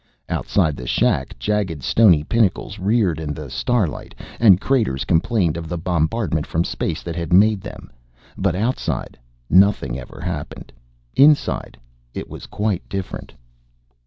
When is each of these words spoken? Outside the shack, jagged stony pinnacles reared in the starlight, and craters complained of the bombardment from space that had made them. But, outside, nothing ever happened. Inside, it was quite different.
Outside 0.29 0.75
the 0.75 0.87
shack, 0.87 1.37
jagged 1.37 1.83
stony 1.83 2.23
pinnacles 2.23 2.79
reared 2.79 3.19
in 3.19 3.35
the 3.35 3.51
starlight, 3.51 4.15
and 4.39 4.59
craters 4.59 5.05
complained 5.05 5.57
of 5.57 5.69
the 5.69 5.77
bombardment 5.77 6.47
from 6.47 6.63
space 6.63 7.03
that 7.03 7.15
had 7.15 7.31
made 7.31 7.61
them. 7.61 7.91
But, 8.35 8.55
outside, 8.55 9.19
nothing 9.47 9.99
ever 9.99 10.19
happened. 10.19 10.73
Inside, 11.15 11.77
it 12.15 12.27
was 12.31 12.47
quite 12.47 12.89
different. 12.89 13.31